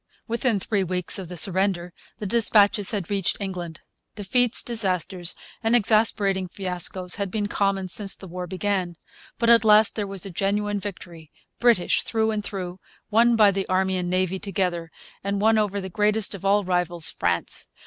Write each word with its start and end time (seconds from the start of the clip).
Within 0.27 0.59
three 0.59 0.83
weeks 0.83 1.19
of 1.19 1.29
the 1.29 1.37
surrender 1.37 1.93
the 2.17 2.25
dispatches 2.25 2.89
had 2.89 3.11
reached 3.11 3.37
England. 3.39 3.81
Defeats, 4.15 4.63
disasters, 4.63 5.35
and 5.61 5.75
exasperating 5.75 6.47
fiascos 6.47 7.17
had 7.17 7.29
been 7.29 7.45
common 7.47 7.87
since 7.87 8.15
the 8.15 8.27
war 8.27 8.47
began. 8.47 8.95
But 9.37 9.51
at 9.51 9.63
last 9.63 9.95
there 9.95 10.07
was 10.07 10.25
a 10.25 10.31
genuine 10.31 10.79
victory, 10.79 11.29
British 11.59 12.01
through 12.01 12.31
and 12.31 12.43
through, 12.43 12.79
won 13.11 13.35
by 13.35 13.51
the 13.51 13.67
Army 13.69 13.95
and 13.95 14.09
Navy 14.09 14.39
together, 14.39 14.89
and 15.23 15.39
won 15.39 15.59
over 15.59 15.79
the 15.79 15.87
greatest 15.87 16.33
of 16.33 16.43
all 16.43 16.63
rivals, 16.63 17.11
France. 17.11 17.67